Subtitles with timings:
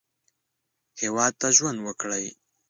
[1.01, 2.25] هېواد ته ژوند وکړئ